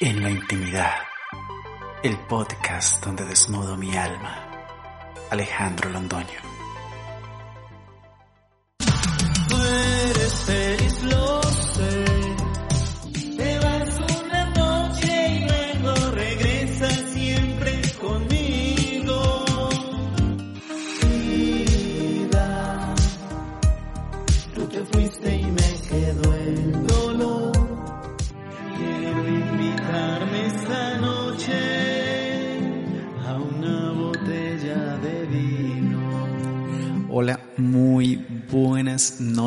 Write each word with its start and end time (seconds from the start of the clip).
En 0.00 0.22
la 0.22 0.30
intimidad, 0.30 0.92
el 2.04 2.16
podcast 2.28 3.04
donde 3.04 3.24
desnudo 3.24 3.76
mi 3.76 3.96
alma. 3.96 4.46
Alejandro 5.28 5.90
Londoño. 5.90 6.38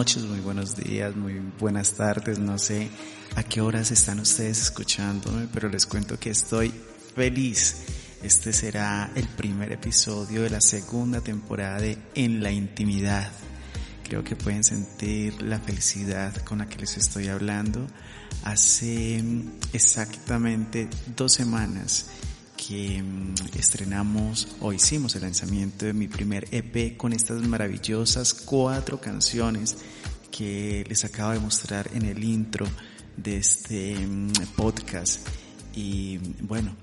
Noches, 0.02 0.23
muy 0.23 0.40
buenos 0.40 0.76
días, 0.76 1.16
muy 1.16 1.40
buenas 1.60 1.94
tardes. 1.94 2.40
No 2.40 2.58
sé 2.58 2.90
a 3.36 3.44
qué 3.44 3.62
horas 3.62 3.91
están 3.91 4.20
ustedes 4.20 4.60
escuchándome, 4.60 5.48
pero 5.54 5.70
les 5.70 5.86
cuento 5.86 6.18
que 6.18 6.32
estoy 6.32 6.74
feliz. 7.14 7.84
Este 8.24 8.52
será 8.52 9.12
el 9.14 9.27
primer 9.27 9.72
episodio 9.72 10.41
de 10.41 10.50
la 10.50 10.60
segunda 10.60 11.22
temporada 11.22 11.80
de 11.80 12.00
En 12.16 12.41
la 12.41 12.52
Intimidad. 12.52 13.32
Creo 14.04 14.24
que 14.24 14.36
pueden 14.36 14.64
sentir 14.64 15.40
la 15.44 15.60
felicidad 15.60 16.36
con 16.38 16.58
la 16.58 16.68
que 16.68 16.80
les 16.80 16.98
estoy 16.98 17.27
hablando. 17.27 17.86
Hace 18.44 19.24
exactamente 19.72 20.90
dos 21.16 21.32
semanas 21.34 22.08
que 22.67 23.01
mm, 23.01 23.57
estrenamos 23.57 24.48
o 24.59 24.71
hicimos 24.71 25.15
el 25.15 25.23
lanzamiento 25.23 25.85
de 25.85 25.93
mi 25.93 26.07
primer 26.07 26.48
EP 26.51 26.95
con 26.95 27.12
estas 27.12 27.41
maravillosas 27.41 28.34
cuatro 28.34 29.01
canciones 29.01 29.77
que 30.29 30.84
les 30.87 31.03
acabo 31.03 31.31
de 31.31 31.40
mostrar 31.40 31.90
en 31.93 32.05
el 32.05 32.23
intro 32.23 32.68
de 33.18 33.37
este 33.37 33.95
mm, 33.95 34.31
podcast. 34.55 35.27
Y 35.73 36.18
bueno, 36.41 36.76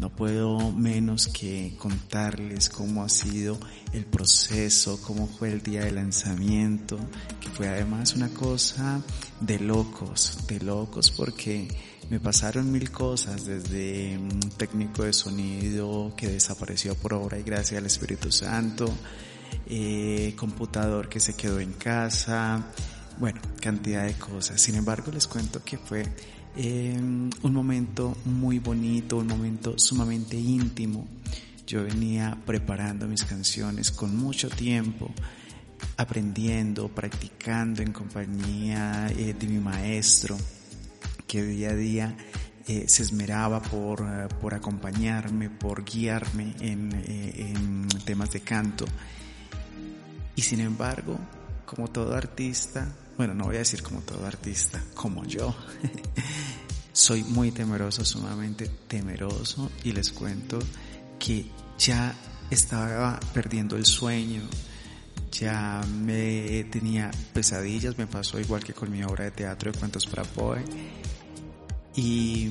no 0.00 0.10
puedo 0.10 0.70
menos 0.72 1.28
que 1.28 1.74
contarles 1.78 2.68
cómo 2.68 3.02
ha 3.02 3.08
sido 3.08 3.58
el 3.92 4.04
proceso, 4.04 5.00
cómo 5.02 5.26
fue 5.26 5.52
el 5.52 5.62
día 5.62 5.84
de 5.84 5.92
lanzamiento, 5.92 6.98
que 7.40 7.48
fue 7.48 7.68
además 7.68 8.14
una 8.14 8.28
cosa 8.28 9.02
de 9.40 9.58
locos, 9.58 10.46
de 10.46 10.60
locos 10.60 11.10
porque 11.10 11.68
me 12.10 12.20
pasaron 12.20 12.70
mil 12.70 12.90
cosas, 12.90 13.46
desde 13.46 14.18
un 14.18 14.40
técnico 14.56 15.04
de 15.04 15.12
sonido 15.12 16.12
que 16.16 16.28
desapareció 16.28 16.94
por 16.94 17.14
obra 17.14 17.38
y 17.38 17.42
gracia 17.42 17.76
del 17.76 17.86
Espíritu 17.86 18.30
Santo, 18.30 18.92
eh, 19.66 20.34
computador 20.36 21.08
que 21.08 21.20
se 21.20 21.34
quedó 21.34 21.60
en 21.60 21.72
casa, 21.72 22.66
bueno, 23.18 23.40
cantidad 23.60 24.04
de 24.04 24.14
cosas. 24.14 24.60
Sin 24.60 24.74
embargo, 24.74 25.10
les 25.12 25.26
cuento 25.26 25.62
que 25.64 25.78
fue 25.78 26.04
eh, 26.56 26.96
un 26.96 27.52
momento 27.52 28.16
muy 28.24 28.58
bonito, 28.58 29.16
un 29.16 29.26
momento 29.26 29.78
sumamente 29.78 30.36
íntimo. 30.36 31.06
Yo 31.66 31.82
venía 31.84 32.36
preparando 32.44 33.06
mis 33.08 33.24
canciones 33.24 33.90
con 33.90 34.16
mucho 34.16 34.50
tiempo, 34.50 35.10
aprendiendo, 35.96 36.88
practicando 36.88 37.82
en 37.82 37.92
compañía 37.92 39.08
eh, 39.16 39.34
de 39.38 39.46
mi 39.46 39.58
maestro, 39.58 40.36
que 41.34 41.42
día 41.42 41.70
a 41.70 41.74
día 41.74 42.16
eh, 42.68 42.84
se 42.86 43.02
esmeraba 43.02 43.60
por, 43.60 44.02
eh, 44.02 44.28
por, 44.40 44.54
acompañarme, 44.54 45.50
por 45.50 45.84
guiarme 45.84 46.54
en, 46.60 46.92
eh, 46.94 47.50
en 47.50 47.88
temas 48.04 48.30
de 48.30 48.40
canto. 48.40 48.84
Y 50.36 50.42
sin 50.42 50.60
embargo, 50.60 51.18
como 51.66 51.88
todo 51.88 52.14
artista, 52.14 52.86
bueno, 53.18 53.34
no 53.34 53.46
voy 53.46 53.56
a 53.56 53.58
decir 53.58 53.82
como 53.82 54.00
todo 54.02 54.24
artista, 54.24 54.80
como 54.94 55.24
yo, 55.24 55.56
soy 56.92 57.24
muy 57.24 57.50
temeroso, 57.50 58.04
sumamente 58.04 58.70
temeroso 58.86 59.72
y 59.82 59.90
les 59.90 60.12
cuento 60.12 60.60
que 61.18 61.46
ya 61.80 62.14
estaba 62.48 63.18
perdiendo 63.32 63.76
el 63.76 63.86
sueño, 63.86 64.42
ya 65.32 65.80
me 66.00 66.62
tenía 66.70 67.10
pesadillas, 67.32 67.98
me 67.98 68.06
pasó 68.06 68.38
igual 68.38 68.62
que 68.62 68.72
con 68.72 68.88
mi 68.92 69.02
obra 69.02 69.24
de 69.24 69.32
teatro 69.32 69.72
de 69.72 69.78
cuentos 69.80 70.06
para 70.06 70.22
Poe 70.22 70.62
y, 71.96 72.48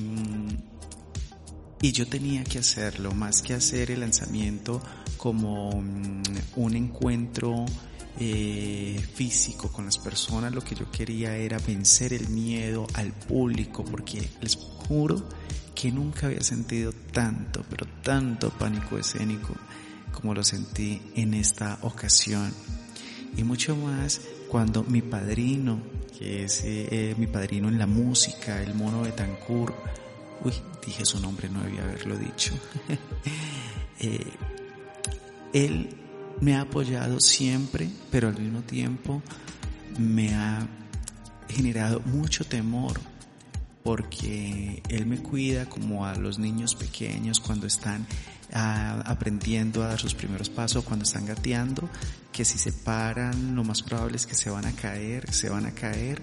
y 1.80 1.92
yo 1.92 2.06
tenía 2.06 2.44
que 2.44 2.58
hacerlo, 2.58 3.12
más 3.12 3.42
que 3.42 3.54
hacer 3.54 3.90
el 3.90 4.00
lanzamiento 4.00 4.82
como 5.16 5.70
un 5.70 6.76
encuentro 6.76 7.64
eh, 8.20 9.04
físico 9.14 9.72
con 9.72 9.86
las 9.86 9.98
personas, 9.98 10.52
lo 10.54 10.62
que 10.62 10.76
yo 10.76 10.88
quería 10.90 11.36
era 11.36 11.58
vencer 11.58 12.12
el 12.12 12.28
miedo 12.28 12.86
al 12.94 13.12
público, 13.12 13.84
porque 13.84 14.30
les 14.40 14.54
juro 14.54 15.28
que 15.74 15.90
nunca 15.90 16.26
había 16.26 16.42
sentido 16.42 16.92
tanto, 16.92 17.64
pero 17.68 17.86
tanto 18.02 18.50
pánico 18.50 18.98
escénico 18.98 19.54
como 20.12 20.32
lo 20.32 20.44
sentí 20.44 21.02
en 21.16 21.34
esta 21.34 21.78
ocasión. 21.82 22.52
Y 23.36 23.42
mucho 23.42 23.74
más 23.74 24.20
cuando 24.48 24.84
mi 24.84 25.02
padrino, 25.02 25.80
que 26.18 26.44
es 26.44 26.62
eh, 26.64 27.14
mi 27.18 27.26
padrino 27.26 27.68
en 27.68 27.78
la 27.78 27.86
música, 27.86 28.62
el 28.62 28.74
mono 28.74 29.04
de 29.04 29.12
Tancur, 29.12 29.74
uy, 30.44 30.52
dije 30.84 31.04
su 31.04 31.20
nombre, 31.20 31.48
no 31.48 31.62
debía 31.62 31.82
haberlo 31.82 32.16
dicho, 32.16 32.52
eh, 34.00 34.32
él 35.52 35.88
me 36.40 36.56
ha 36.56 36.62
apoyado 36.62 37.20
siempre, 37.20 37.88
pero 38.10 38.28
al 38.28 38.38
mismo 38.38 38.62
tiempo 38.62 39.22
me 39.98 40.34
ha 40.34 40.66
generado 41.48 42.00
mucho 42.00 42.44
temor 42.44 43.00
porque 43.82 44.82
él 44.88 45.06
me 45.06 45.18
cuida 45.18 45.66
como 45.68 46.06
a 46.06 46.14
los 46.16 46.38
niños 46.38 46.74
pequeños 46.74 47.38
cuando 47.38 47.66
están 47.66 48.06
a, 48.52 49.00
aprendiendo 49.02 49.82
a 49.84 49.88
dar 49.88 50.00
sus 50.00 50.14
primeros 50.14 50.48
pasos, 50.48 50.84
cuando 50.84 51.04
están 51.04 51.26
gateando, 51.26 51.88
que 52.34 52.44
si 52.44 52.58
se 52.58 52.72
paran 52.72 53.54
lo 53.54 53.62
más 53.62 53.80
probable 53.82 54.16
es 54.16 54.26
que 54.26 54.34
se 54.34 54.50
van 54.50 54.66
a 54.66 54.72
caer, 54.72 55.32
se 55.32 55.48
van 55.48 55.66
a 55.66 55.72
caer. 55.72 56.20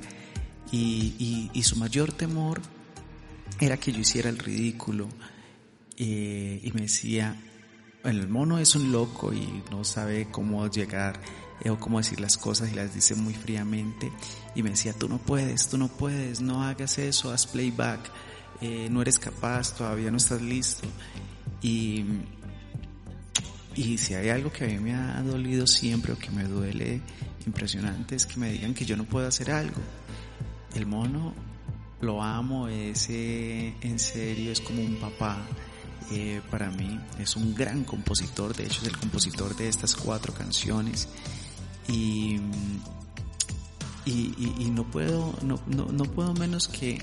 Y, 0.69 1.15
y, 1.17 1.49
y 1.53 1.63
su 1.63 1.77
mayor 1.77 2.11
temor 2.11 2.61
era 3.61 3.77
que 3.77 3.93
yo 3.93 3.99
hiciera 3.99 4.29
el 4.29 4.37
ridículo. 4.37 5.07
Eh, 5.95 6.59
y 6.61 6.71
me 6.73 6.81
decía, 6.81 7.41
el 8.03 8.27
mono 8.27 8.59
es 8.59 8.75
un 8.75 8.91
loco 8.91 9.31
y 9.31 9.63
no 9.71 9.85
sabe 9.85 10.27
cómo 10.29 10.67
llegar 10.67 11.21
eh, 11.63 11.69
o 11.69 11.79
cómo 11.79 11.99
decir 11.99 12.19
las 12.19 12.37
cosas 12.37 12.73
y 12.73 12.75
las 12.75 12.93
dice 12.93 13.15
muy 13.15 13.33
fríamente. 13.33 14.11
Y 14.53 14.63
me 14.63 14.71
decía 14.71 14.91
tú 14.91 15.07
no 15.07 15.17
puedes, 15.17 15.69
tú 15.69 15.77
no 15.77 15.87
puedes, 15.87 16.41
no 16.41 16.61
hagas 16.61 16.97
eso, 16.97 17.31
haz 17.31 17.47
playback, 17.47 18.01
eh, 18.59 18.89
no 18.91 19.01
eres 19.01 19.17
capaz, 19.17 19.73
todavía 19.77 20.11
no 20.11 20.17
estás 20.17 20.41
listo 20.41 20.85
y, 21.61 22.05
y 23.75 23.97
si 23.97 24.13
hay 24.13 24.29
algo 24.29 24.51
que 24.51 24.65
a 24.65 24.67
mí 24.67 24.79
me 24.79 24.93
ha 24.93 25.21
dolido 25.21 25.65
siempre 25.65 26.13
o 26.13 26.17
que 26.17 26.29
me 26.31 26.43
duele 26.43 27.01
impresionante 27.45 28.15
es 28.15 28.25
que 28.25 28.39
me 28.39 28.51
digan 28.51 28.73
que 28.73 28.85
yo 28.85 28.97
no 28.97 29.05
puedo 29.05 29.27
hacer 29.27 29.51
algo. 29.51 29.81
El 30.75 30.85
mono 30.85 31.33
lo 32.01 32.21
amo, 32.21 32.67
es 32.67 33.09
eh, 33.09 33.75
en 33.81 33.99
serio, 33.99 34.51
es 34.51 34.61
como 34.61 34.81
un 34.81 34.95
papá 34.95 35.45
eh, 36.11 36.41
para 36.49 36.69
mí. 36.71 36.99
Es 37.19 37.35
un 37.35 37.53
gran 37.53 37.83
compositor, 37.83 38.55
de 38.55 38.65
hecho 38.65 38.81
es 38.81 38.87
el 38.87 38.97
compositor 38.97 39.55
de 39.55 39.69
estas 39.69 39.95
cuatro 39.95 40.33
canciones. 40.33 41.07
Y, 41.87 42.39
y, 44.05 44.71
no 44.71 44.89
puedo, 44.89 45.35
no, 45.41 45.59
no, 45.67 45.85
no, 45.85 46.03
puedo 46.05 46.33
menos 46.33 46.67
que, 46.67 46.97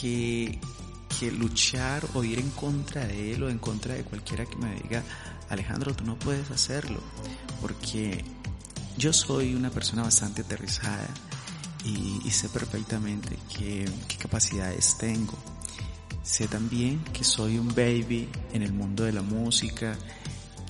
que 0.00 1.30
luchar 1.32 2.04
o 2.14 2.24
ir 2.24 2.38
en 2.40 2.50
contra 2.50 3.06
de 3.06 3.34
él 3.34 3.42
o 3.42 3.48
en 3.48 3.58
contra 3.58 3.94
de 3.94 4.02
cualquiera 4.02 4.44
que 4.46 4.56
me 4.56 4.74
diga, 4.82 5.04
Alejandro, 5.50 5.94
tú 5.94 6.04
no 6.04 6.18
puedes 6.18 6.50
hacerlo. 6.50 7.00
Porque 7.60 8.24
yo 8.96 9.12
soy 9.12 9.54
una 9.54 9.70
persona 9.70 10.02
bastante 10.02 10.42
aterrizada 10.42 11.08
y, 11.84 12.30
sé 12.30 12.48
perfectamente 12.48 13.38
qué, 13.56 13.88
qué 14.08 14.16
capacidades 14.16 14.96
tengo. 14.98 15.34
Sé 16.22 16.48
también 16.48 17.02
que 17.12 17.24
soy 17.24 17.58
un 17.58 17.68
baby 17.68 18.28
en 18.52 18.62
el 18.62 18.72
mundo 18.72 19.04
de 19.04 19.12
la 19.12 19.22
música, 19.22 19.96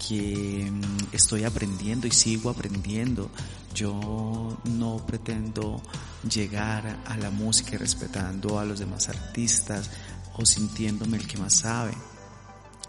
que 0.09 0.71
estoy 1.13 1.45
aprendiendo 1.45 2.07
y 2.07 2.11
sigo 2.11 2.51
aprendiendo. 2.51 3.31
Yo 3.75 4.59
no 4.65 5.05
pretendo 5.07 5.83
llegar 6.29 7.03
a 7.07 7.17
la 7.17 7.31
música 7.31 7.77
respetando 7.79 8.59
a 8.59 8.65
los 8.65 8.79
demás 8.79 9.09
artistas 9.09 9.91
o 10.37 10.47
sintiéndome 10.47 11.19
el 11.19 11.27
que 11.27 11.39
más 11.39 11.55
sabe. 11.55 11.93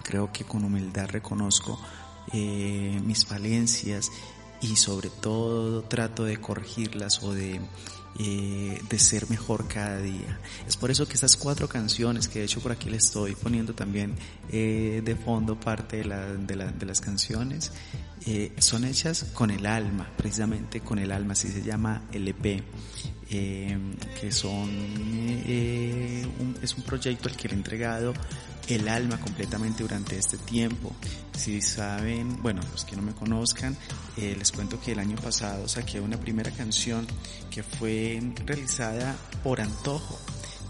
Creo 0.04 0.32
que 0.32 0.44
con 0.44 0.64
humildad 0.64 1.10
reconozco 1.10 1.80
eh, 2.34 3.00
mis 3.04 3.26
falencias 3.26 4.12
y 4.62 4.76
sobre 4.76 5.10
todo 5.10 5.84
trato 5.84 6.24
de 6.24 6.38
corregirlas 6.40 7.24
o 7.24 7.34
de 7.34 7.60
eh, 8.20 8.82
de 8.90 9.00
ser 9.00 9.30
mejor 9.30 9.68
cada 9.68 10.00
día. 10.00 10.40
Es 10.68 10.76
por 10.78 10.92
eso 10.92 11.08
que 11.08 11.14
estas 11.14 11.38
cuatro 11.38 11.68
canciones, 11.70 12.28
que 12.28 12.40
de 12.40 12.46
hecho 12.46 12.60
por 12.60 12.72
aquí 12.72 12.90
le 12.90 12.98
estoy 12.98 13.36
poniendo 13.36 13.74
también 13.74 14.16
eh, 14.52 15.02
de 15.04 15.16
fondo 15.16 15.60
parte 15.60 15.98
de, 15.98 16.06
la, 16.06 16.34
de, 16.34 16.56
la, 16.56 16.66
de 16.72 16.86
las 16.86 17.00
canciones, 17.00 17.72
eh, 18.26 18.54
son 18.60 18.86
hechas 18.86 19.24
con 19.34 19.50
el 19.50 19.66
alma, 19.66 20.12
precisamente 20.18 20.82
con 20.82 21.00
el 21.00 21.12
alma, 21.12 21.34
así 21.34 21.48
se 21.48 21.64
llama 21.64 22.04
LP, 22.12 22.64
que 23.30 24.30
son, 24.30 24.70
es 26.62 26.76
un 26.76 26.84
proyecto 26.86 27.30
al 27.30 27.38
que 27.38 27.48
le 27.48 27.54
he 27.54 27.58
entregado 27.58 28.14
el 28.76 28.88
alma 28.88 29.20
completamente 29.20 29.84
durante 29.84 30.18
este 30.18 30.38
tiempo. 30.38 30.94
Si 31.36 31.62
saben, 31.62 32.42
bueno, 32.42 32.62
los 32.72 32.86
que 32.86 32.96
no 32.96 33.02
me 33.02 33.14
conozcan, 33.14 33.76
eh, 34.18 34.36
les 34.38 34.52
cuento 34.52 34.80
que 34.80 34.92
el 34.92 35.00
año 35.00 35.18
pasado 35.18 35.68
saqué 35.68 36.00
una 36.00 36.18
primera 36.18 36.52
canción 36.52 37.08
que 37.50 37.64
fue 37.64 38.01
realizada 38.46 39.16
por 39.44 39.62
Antojo, 39.62 40.20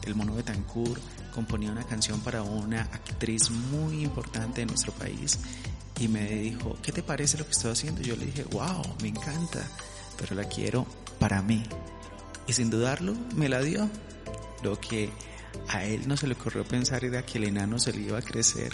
el 0.03 0.15
mono 0.15 0.35
de 0.35 0.43
Tancur, 0.43 0.99
componía 1.33 1.71
una 1.71 1.85
canción 1.85 2.19
para 2.21 2.41
una 2.43 2.81
actriz 2.81 3.49
muy 3.49 4.03
importante 4.03 4.61
de 4.61 4.67
nuestro 4.67 4.91
país 4.93 5.39
y 5.99 6.07
me 6.07 6.27
dijo, 6.29 6.77
¿qué 6.81 6.91
te 6.91 7.03
parece 7.03 7.37
lo 7.37 7.45
que 7.45 7.51
estoy 7.51 7.71
haciendo? 7.71 8.01
Yo 8.01 8.15
le 8.15 8.25
dije, 8.25 8.43
wow, 8.51 8.83
me 9.01 9.09
encanta, 9.09 9.65
pero 10.17 10.35
la 10.35 10.45
quiero 10.45 10.85
para 11.19 11.41
mí. 11.41 11.63
Y 12.47 12.53
sin 12.53 12.69
dudarlo, 12.69 13.15
me 13.35 13.49
la 13.49 13.61
dio. 13.61 13.89
Lo 14.63 14.79
que 14.79 15.09
a 15.69 15.85
él 15.85 16.07
no 16.07 16.17
se 16.17 16.27
le 16.27 16.33
ocurrió 16.33 16.65
pensar 16.65 17.05
era 17.05 17.25
que 17.25 17.37
el 17.37 17.45
enano 17.45 17.79
se 17.79 17.93
le 17.93 18.01
iba 18.01 18.17
a 18.17 18.21
crecer 18.21 18.71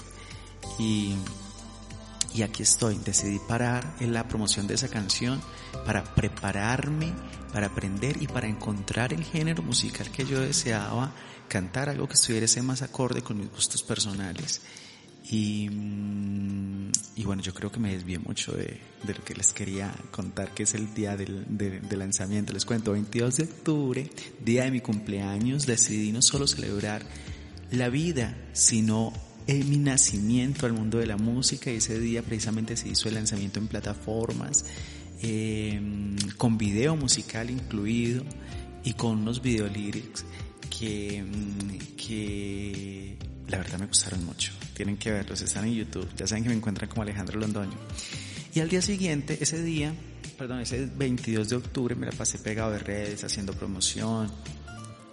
y, 0.80 1.16
y 2.38 2.44
aquí 2.44 2.62
estoy, 2.62 3.00
decidí 3.04 3.40
parar 3.40 3.96
en 4.00 4.14
la 4.14 4.28
promoción 4.28 4.68
de 4.68 4.76
esa 4.76 4.90
canción 4.90 5.42
para 5.86 6.04
prepararme, 6.04 7.12
para 7.52 7.68
aprender 7.68 8.22
y 8.22 8.28
para 8.28 8.48
encontrar 8.48 9.12
el 9.12 9.24
género 9.24 9.64
musical 9.64 10.12
que 10.12 10.24
yo 10.24 10.40
deseaba 10.40 11.14
cantar, 11.48 11.90
algo 11.90 12.08
que 12.08 12.14
estuviese 12.14 12.62
más 12.62 12.84
acorde 12.84 13.24
con 13.24 13.38
mis 13.38 13.50
gustos 13.50 13.82
personales. 13.82 14.62
Y, 15.32 15.68
mm, 15.70 16.92
bueno, 17.26 17.42
yo 17.42 17.54
creo 17.54 17.72
que 17.72 17.80
me 17.80 17.92
desvié 17.92 18.20
mucho 18.20 18.52
de, 18.52 18.80
de, 19.04 19.14
lo 19.16 19.24
que 19.24 19.34
les 19.34 19.52
quería 19.52 19.94
contar, 20.12 20.54
que 20.54 20.64
es 20.64 20.76
el 20.76 20.94
día 20.94 21.18
del, 21.18 21.44
de, 21.50 21.80
de, 21.80 21.98
lanzamiento. 21.98 22.54
Les 22.54 22.66
cuento, 22.66 22.92
22 22.92 23.38
de 23.38 23.44
octubre, 23.44 24.10
día 24.46 24.64
de 24.66 24.72
mi 24.72 24.80
cumpleaños, 24.80 25.66
decidí 25.66 26.12
no 26.12 26.22
solo 26.22 26.48
celebrar 26.48 27.04
la 27.72 27.90
vida, 27.90 28.38
sino 28.54 29.12
mi 29.48 29.78
nacimiento 29.78 30.66
al 30.66 30.74
mundo 30.74 30.98
de 30.98 31.08
la 31.08 31.18
música 31.18 31.72
y 31.72 31.78
ese 31.78 32.00
día 32.00 32.22
precisamente 32.22 32.76
se 32.76 32.90
hizo 32.90 33.08
el 33.08 33.16
lanzamiento 33.16 33.60
en 33.60 33.68
plataformas, 33.68 34.66
eh, 35.22 35.82
con 36.38 36.58
video 36.58 36.96
musical 36.96 37.50
incluido 37.50 38.24
y 38.84 38.94
con 38.94 39.20
unos 39.20 39.42
video 39.42 39.68
lyrics 39.68 40.26
que, 40.70 41.24
mm, 41.24 41.96
que 41.96 43.18
la 43.48 43.58
verdad 43.58 43.80
me 43.80 43.88
gustaron 43.88 44.26
mucho. 44.26 44.52
Tienen 44.74 44.98
que 44.98 45.12
verlos, 45.12 45.42
están 45.42 45.66
en 45.66 45.76
YouTube. 45.76 46.08
Ya 46.16 46.28
saben 46.28 46.44
que 46.44 46.50
me 46.50 46.56
encuentran 46.56 46.90
como 46.90 47.02
Alejandro 47.02 47.40
Londoño. 47.40 47.78
Y 48.54 48.60
al 48.60 48.70
día 48.70 48.82
siguiente, 48.82 49.38
ese 49.40 49.64
día, 49.64 49.94
perdón, 50.38 50.60
ese 50.60 50.86
22 50.86 51.50
de 51.50 51.56
octubre 51.56 51.96
me 51.96 52.06
la 52.06 52.12
pasé 52.12 52.38
pegado 52.38 52.72
de 52.72 52.80
redes, 52.80 53.24
haciendo 53.24 53.54
promoción. 53.54 54.32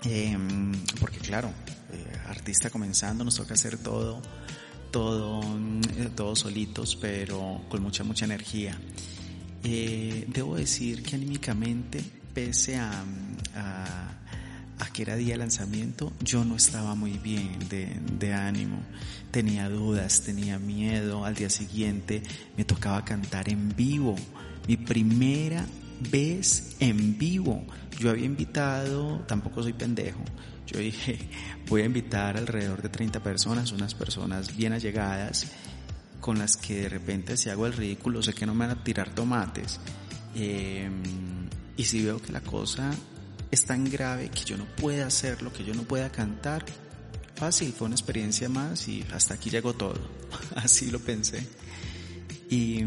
Eh, 0.06 0.36
porque 1.00 1.18
claro, 1.18 1.48
eh, 1.92 2.18
artista 2.28 2.70
comenzando, 2.70 3.24
nos 3.24 3.36
toca 3.36 3.54
hacer 3.54 3.78
todo, 3.78 4.20
todo, 4.90 5.42
eh, 5.96 6.10
todos 6.14 6.40
solitos, 6.40 6.96
pero 6.96 7.62
con 7.68 7.82
mucha, 7.82 8.04
mucha 8.04 8.24
energía. 8.24 8.78
Eh, 9.62 10.26
debo 10.28 10.56
decir 10.56 11.02
que 11.02 11.16
anímicamente, 11.16 12.04
pese 12.34 12.76
a, 12.76 13.04
a 13.54 14.14
a 14.78 14.86
que 14.92 15.02
era 15.02 15.16
día 15.16 15.34
de 15.34 15.38
lanzamiento, 15.38 16.12
yo 16.20 16.44
no 16.44 16.56
estaba 16.56 16.94
muy 16.94 17.18
bien 17.18 17.58
de, 17.68 17.96
de, 18.18 18.32
ánimo. 18.32 18.78
Tenía 19.30 19.68
dudas, 19.68 20.22
tenía 20.22 20.58
miedo. 20.58 21.24
Al 21.24 21.34
día 21.34 21.50
siguiente 21.50 22.22
me 22.56 22.64
tocaba 22.64 23.04
cantar 23.04 23.48
en 23.48 23.74
vivo. 23.76 24.16
Mi 24.66 24.76
primera 24.76 25.64
vez 26.00 26.76
en 26.80 27.18
vivo. 27.18 27.64
Yo 27.98 28.10
había 28.10 28.26
invitado, 28.26 29.20
tampoco 29.26 29.62
soy 29.62 29.72
pendejo. 29.72 30.22
Yo 30.66 30.78
dije, 30.78 31.18
voy 31.68 31.82
a 31.82 31.86
invitar 31.86 32.36
alrededor 32.36 32.82
de 32.82 32.88
30 32.88 33.22
personas, 33.22 33.72
unas 33.72 33.94
personas 33.94 34.56
bien 34.56 34.72
allegadas, 34.72 35.46
con 36.20 36.38
las 36.38 36.56
que 36.56 36.82
de 36.82 36.88
repente 36.88 37.36
si 37.36 37.50
hago 37.50 37.66
el 37.66 37.74
ridículo 37.74 38.22
sé 38.22 38.32
que 38.32 38.46
no 38.46 38.54
me 38.54 38.66
van 38.66 38.78
a 38.78 38.84
tirar 38.84 39.10
tomates. 39.10 39.80
Eh, 40.34 40.88
y 41.76 41.84
si 41.84 42.02
veo 42.02 42.20
que 42.20 42.32
la 42.32 42.40
cosa 42.40 42.90
es 43.50 43.64
tan 43.66 43.84
grave 43.84 44.30
que 44.30 44.44
yo 44.44 44.56
no 44.56 44.64
pueda 44.64 45.06
hacerlo, 45.06 45.52
que 45.52 45.64
yo 45.64 45.74
no 45.74 45.82
pueda 45.82 46.10
cantar, 46.10 46.64
fácil, 47.34 47.72
fue 47.72 47.86
una 47.86 47.94
experiencia 47.94 48.48
más 48.48 48.88
y 48.88 49.04
hasta 49.12 49.34
aquí 49.34 49.50
llegó 49.50 49.74
todo. 49.74 50.00
Así 50.56 50.90
lo 50.90 50.98
pensé. 50.98 51.46
Y, 52.50 52.84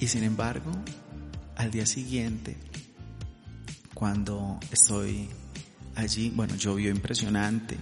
y 0.00 0.06
sin 0.06 0.24
embargo, 0.24 0.72
al 1.56 1.70
día 1.70 1.86
siguiente, 1.86 2.56
cuando 3.94 4.58
estoy 4.70 5.28
allí, 5.94 6.30
bueno, 6.30 6.56
llovió 6.56 6.90
impresionante. 6.90 7.76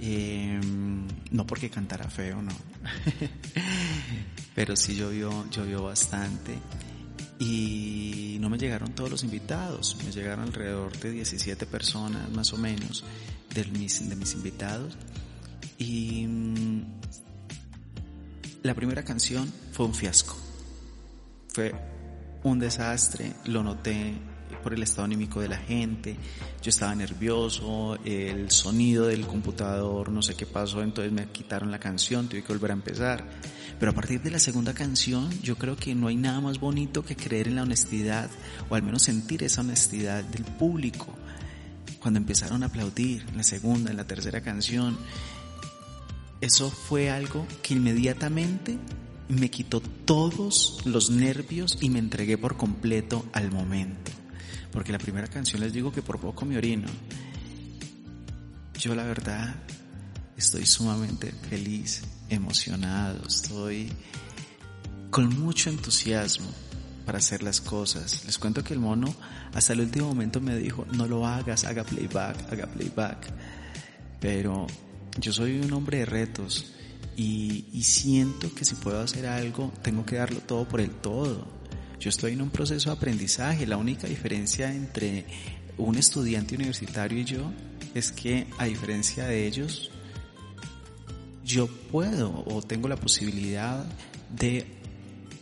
Eh, 0.00 0.60
no 1.30 1.46
porque 1.46 1.70
cantara 1.70 2.08
feo, 2.08 2.40
no. 2.40 2.52
Pero 4.54 4.76
sí 4.76 4.94
llovió, 4.94 5.48
llovió 5.50 5.82
bastante 5.82 6.56
y 7.38 8.38
no 8.40 8.50
me 8.50 8.58
llegaron 8.58 8.92
todos 8.92 9.10
los 9.10 9.24
invitados, 9.24 9.96
me 10.04 10.10
llegaron 10.10 10.46
alrededor 10.46 10.96
de 10.98 11.12
17 11.12 11.66
personas 11.66 12.28
más 12.30 12.52
o 12.52 12.56
menos 12.56 13.04
de 13.54 13.64
mis, 13.66 14.08
de 14.08 14.16
mis 14.16 14.34
invitados 14.34 14.96
y 15.78 16.26
mm, 16.26 16.84
la 18.62 18.74
primera 18.74 19.04
canción 19.04 19.50
fue 19.72 19.86
un 19.86 19.94
fiasco, 19.94 20.36
fue 21.58 21.74
un 22.44 22.60
desastre, 22.60 23.32
lo 23.46 23.64
noté 23.64 24.12
por 24.62 24.74
el 24.74 24.82
estado 24.84 25.06
anímico 25.06 25.40
de 25.40 25.48
la 25.48 25.56
gente, 25.56 26.14
yo 26.62 26.68
estaba 26.68 26.94
nervioso, 26.94 27.98
el 28.04 28.48
sonido 28.52 29.08
del 29.08 29.26
computador, 29.26 30.10
no 30.10 30.22
sé 30.22 30.36
qué 30.36 30.46
pasó, 30.46 30.84
entonces 30.84 31.12
me 31.12 31.26
quitaron 31.30 31.72
la 31.72 31.80
canción, 31.80 32.28
tuve 32.28 32.44
que 32.44 32.52
volver 32.52 32.70
a 32.70 32.74
empezar. 32.74 33.24
Pero 33.80 33.90
a 33.90 33.94
partir 33.96 34.22
de 34.22 34.30
la 34.30 34.38
segunda 34.38 34.72
canción, 34.72 35.28
yo 35.42 35.58
creo 35.58 35.74
que 35.74 35.96
no 35.96 36.06
hay 36.06 36.14
nada 36.14 36.40
más 36.40 36.60
bonito 36.60 37.04
que 37.04 37.16
creer 37.16 37.48
en 37.48 37.56
la 37.56 37.62
honestidad, 37.64 38.30
o 38.70 38.76
al 38.76 38.84
menos 38.84 39.02
sentir 39.02 39.42
esa 39.42 39.62
honestidad 39.62 40.22
del 40.22 40.44
público. 40.44 41.12
Cuando 41.98 42.18
empezaron 42.18 42.62
a 42.62 42.66
aplaudir 42.66 43.26
en 43.30 43.38
la 43.38 43.42
segunda, 43.42 43.90
en 43.90 43.96
la 43.96 44.06
tercera 44.06 44.42
canción, 44.42 44.96
eso 46.40 46.70
fue 46.70 47.10
algo 47.10 47.48
que 47.64 47.74
inmediatamente 47.74 48.78
me 49.28 49.50
quitó 49.50 49.80
todos 49.80 50.80
los 50.84 51.10
nervios 51.10 51.78
y 51.80 51.90
me 51.90 51.98
entregué 51.98 52.38
por 52.38 52.56
completo 52.56 53.26
al 53.32 53.50
momento. 53.50 54.10
Porque 54.72 54.92
la 54.92 54.98
primera 54.98 55.28
canción 55.28 55.60
les 55.60 55.72
digo 55.72 55.92
que 55.92 56.02
por 56.02 56.18
poco 56.18 56.44
me 56.44 56.56
orino. 56.56 56.88
Yo 58.78 58.94
la 58.94 59.04
verdad 59.04 59.54
estoy 60.36 60.64
sumamente 60.66 61.32
feliz, 61.32 62.02
emocionado, 62.28 63.26
estoy 63.26 63.92
con 65.10 65.28
mucho 65.40 65.70
entusiasmo 65.70 66.48
para 67.04 67.18
hacer 67.18 67.42
las 67.42 67.60
cosas. 67.60 68.24
Les 68.24 68.38
cuento 68.38 68.62
que 68.62 68.74
el 68.74 68.80
mono 68.80 69.14
hasta 69.52 69.72
el 69.72 69.80
último 69.80 70.08
momento 70.08 70.40
me 70.40 70.56
dijo, 70.56 70.86
no 70.92 71.06
lo 71.06 71.26
hagas, 71.26 71.64
haga 71.64 71.84
playback, 71.84 72.52
haga 72.52 72.66
playback. 72.66 73.32
Pero 74.20 74.66
yo 75.18 75.32
soy 75.32 75.58
un 75.58 75.72
hombre 75.72 75.98
de 75.98 76.06
retos 76.06 76.72
y, 77.18 77.66
y 77.72 77.82
siento 77.82 78.54
que 78.54 78.64
si 78.64 78.76
puedo 78.76 79.00
hacer 79.00 79.26
algo, 79.26 79.72
tengo 79.82 80.06
que 80.06 80.16
darlo 80.16 80.38
todo 80.38 80.66
por 80.66 80.80
el 80.80 80.92
todo. 80.92 81.46
Yo 81.98 82.10
estoy 82.10 82.34
en 82.34 82.42
un 82.42 82.50
proceso 82.50 82.90
de 82.90 82.96
aprendizaje. 82.96 83.66
La 83.66 83.76
única 83.76 84.06
diferencia 84.06 84.72
entre 84.72 85.26
un 85.76 85.96
estudiante 85.96 86.54
universitario 86.54 87.18
y 87.18 87.24
yo 87.24 87.52
es 87.92 88.12
que 88.12 88.46
a 88.58 88.66
diferencia 88.66 89.26
de 89.26 89.48
ellos, 89.48 89.90
yo 91.44 91.66
puedo 91.66 92.44
o 92.46 92.62
tengo 92.62 92.86
la 92.86 92.96
posibilidad 92.96 93.84
de 94.30 94.66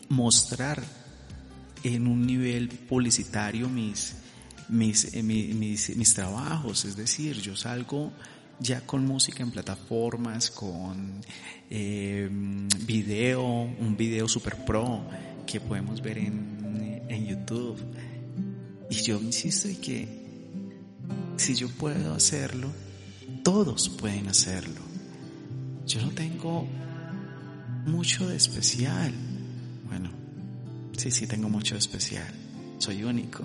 mostrar 0.08 0.82
en 1.82 2.06
un 2.06 2.26
nivel 2.26 2.68
publicitario 2.68 3.68
mis, 3.68 4.16
mis, 4.68 5.14
eh, 5.14 5.22
mis, 5.22 5.94
mis, 5.94 6.14
trabajos. 6.14 6.86
Es 6.86 6.96
decir, 6.96 7.40
yo 7.40 7.54
salgo 7.54 8.12
ya 8.60 8.80
con 8.82 9.04
música 9.04 9.42
en 9.42 9.50
plataformas, 9.50 10.50
con 10.50 11.20
eh, 11.70 12.28
video, 12.30 13.44
un 13.44 13.96
video 13.96 14.28
super 14.28 14.64
pro 14.64 15.02
que 15.46 15.60
podemos 15.60 16.00
ver 16.00 16.18
en, 16.18 17.02
en 17.08 17.26
YouTube. 17.26 17.78
Y 18.90 18.94
yo 18.94 19.20
insisto 19.20 19.68
en 19.68 19.76
que 19.76 20.08
si 21.36 21.54
yo 21.54 21.68
puedo 21.68 22.14
hacerlo, 22.14 22.72
todos 23.42 23.88
pueden 23.88 24.28
hacerlo. 24.28 24.80
Yo 25.86 26.00
no 26.02 26.10
tengo 26.10 26.66
mucho 27.86 28.28
de 28.28 28.36
especial. 28.36 29.12
Bueno, 29.86 30.10
Sí, 30.96 31.10
sí, 31.10 31.26
tengo 31.26 31.48
mucho 31.48 31.76
especial. 31.76 32.32
Soy 32.78 33.04
único. 33.04 33.44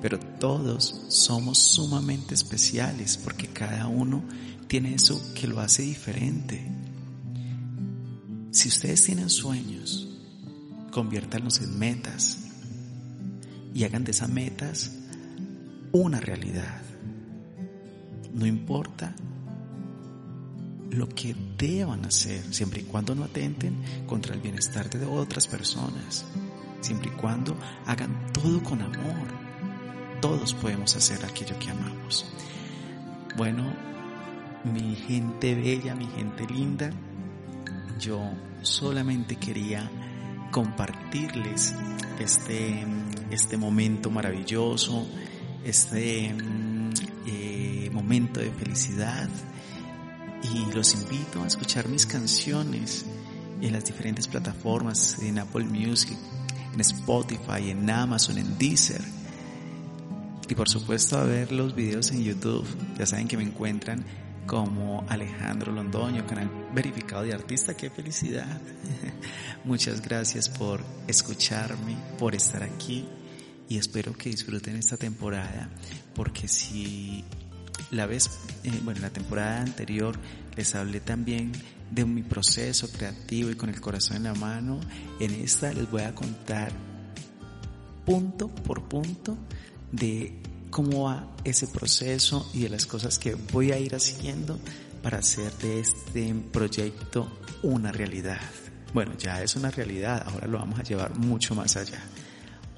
Pero 0.00 0.18
todos 0.18 1.06
somos 1.08 1.58
sumamente 1.58 2.34
especiales 2.34 3.16
porque 3.16 3.48
cada 3.48 3.86
uno 3.86 4.22
tiene 4.66 4.94
eso 4.94 5.20
que 5.34 5.46
lo 5.46 5.60
hace 5.60 5.82
diferente. 5.82 6.66
Si 8.50 8.68
ustedes 8.68 9.04
tienen 9.04 9.30
sueños, 9.30 10.08
conviértanlos 10.90 11.60
en 11.60 11.78
metas 11.78 12.38
y 13.74 13.84
hagan 13.84 14.04
de 14.04 14.10
esas 14.10 14.28
metas 14.28 14.92
una 15.92 16.20
realidad. 16.20 16.80
No 18.32 18.46
importa 18.46 19.14
lo 20.90 21.08
que 21.08 21.34
deban 21.56 22.04
hacer, 22.04 22.42
siempre 22.52 22.80
y 22.80 22.84
cuando 22.84 23.14
no 23.14 23.24
atenten 23.24 23.76
contra 24.06 24.34
el 24.34 24.40
bienestar 24.40 24.90
de 24.90 25.06
otras 25.06 25.46
personas, 25.46 26.24
siempre 26.80 27.10
y 27.10 27.18
cuando 27.18 27.56
hagan 27.86 28.32
todo 28.32 28.62
con 28.62 28.82
amor. 28.82 29.41
Todos 30.22 30.54
podemos 30.54 30.94
hacer 30.94 31.24
aquello 31.24 31.58
que 31.58 31.68
amamos. 31.68 32.32
Bueno, 33.36 33.74
mi 34.64 34.94
gente 34.94 35.52
bella, 35.56 35.96
mi 35.96 36.06
gente 36.06 36.46
linda, 36.46 36.90
yo 37.98 38.20
solamente 38.62 39.34
quería 39.34 39.90
compartirles 40.52 41.74
este, 42.20 42.86
este 43.32 43.56
momento 43.56 44.10
maravilloso, 44.10 45.08
este 45.64 46.32
eh, 47.26 47.90
momento 47.92 48.38
de 48.38 48.52
felicidad 48.52 49.28
y 50.54 50.72
los 50.72 50.94
invito 50.94 51.42
a 51.42 51.48
escuchar 51.48 51.88
mis 51.88 52.06
canciones 52.06 53.06
en 53.60 53.72
las 53.72 53.84
diferentes 53.84 54.28
plataformas, 54.28 55.18
en 55.20 55.40
Apple 55.40 55.64
Music, 55.64 56.16
en 56.72 56.80
Spotify, 56.80 57.70
en 57.70 57.90
Amazon, 57.90 58.38
en 58.38 58.56
Deezer. 58.56 59.21
Y 60.52 60.54
por 60.54 60.68
supuesto 60.68 61.16
a 61.16 61.24
ver 61.24 61.50
los 61.50 61.74
videos 61.74 62.10
en 62.10 62.24
YouTube. 62.24 62.66
Ya 62.98 63.06
saben 63.06 63.26
que 63.26 63.38
me 63.38 63.42
encuentran 63.42 64.04
como 64.46 65.02
Alejandro 65.08 65.72
Londoño, 65.72 66.26
canal 66.26 66.50
verificado 66.74 67.22
de 67.22 67.32
artista. 67.32 67.74
¡Qué 67.74 67.88
felicidad! 67.88 68.60
Muchas 69.64 70.02
gracias 70.02 70.50
por 70.50 70.84
escucharme, 71.08 71.96
por 72.18 72.34
estar 72.34 72.62
aquí 72.62 73.08
y 73.66 73.78
espero 73.78 74.12
que 74.12 74.28
disfruten 74.28 74.76
esta 74.76 74.98
temporada 74.98 75.70
porque 76.14 76.48
si 76.48 77.24
la 77.90 78.04
vez, 78.04 78.28
eh, 78.64 78.78
bueno, 78.84 79.00
la 79.00 79.08
temporada 79.08 79.62
anterior 79.62 80.18
les 80.54 80.74
hablé 80.74 81.00
también 81.00 81.52
de 81.90 82.04
mi 82.04 82.22
proceso 82.22 82.92
creativo 82.92 83.48
y 83.48 83.54
con 83.54 83.70
el 83.70 83.80
corazón 83.80 84.18
en 84.18 84.24
la 84.24 84.34
mano, 84.34 84.80
en 85.18 85.32
esta 85.32 85.72
les 85.72 85.90
voy 85.90 86.02
a 86.02 86.14
contar 86.14 86.72
punto 88.04 88.48
por 88.48 88.86
punto 88.86 89.38
de 89.92 90.42
cómo 90.70 91.04
va 91.04 91.28
ese 91.44 91.68
proceso 91.68 92.50
y 92.52 92.62
de 92.62 92.70
las 92.70 92.86
cosas 92.86 93.18
que 93.18 93.34
voy 93.34 93.72
a 93.72 93.78
ir 93.78 93.94
haciendo 93.94 94.58
para 95.02 95.18
hacer 95.18 95.52
de 95.58 95.80
este 95.80 96.34
proyecto 96.52 97.30
una 97.62 97.92
realidad. 97.92 98.40
Bueno, 98.92 99.12
ya 99.16 99.42
es 99.42 99.56
una 99.56 99.70
realidad, 99.70 100.24
ahora 100.26 100.46
lo 100.46 100.58
vamos 100.58 100.78
a 100.78 100.82
llevar 100.82 101.16
mucho 101.16 101.54
más 101.54 101.76
allá. 101.76 102.02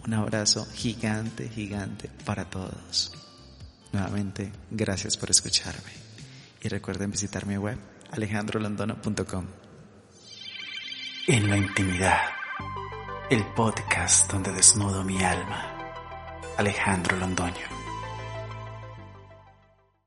Un 0.06 0.14
abrazo 0.14 0.66
gigante, 0.75 1.49
gigante 1.49 2.11
para 2.25 2.44
todos. 2.44 3.12
Nuevamente, 3.92 4.52
gracias 4.71 5.16
por 5.16 5.30
escucharme. 5.30 5.92
Y 6.62 6.68
recuerden 6.68 7.11
visitar 7.11 7.47
mi 7.47 7.56
web, 7.56 7.78
alejandrolandono.com. 8.11 9.47
En 11.26 11.49
la 11.49 11.56
intimidad, 11.56 12.18
el 13.30 13.44
podcast 13.54 14.30
donde 14.30 14.52
desnudo 14.52 15.04
mi 15.04 15.23
alma. 15.23 15.74
Alejandro 16.56 17.16
Londoño. 17.16 17.84